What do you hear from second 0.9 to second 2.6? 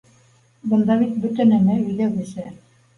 бит бөтә нәмә өйҙәгесә.